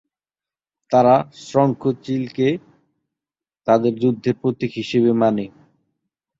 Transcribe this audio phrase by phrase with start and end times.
[0.91, 1.15] তারা
[1.49, 2.55] শঙ্খ চিল কেও
[3.67, 5.45] তাদের যুদ্ধের প্রতীক হিসেবে মানে।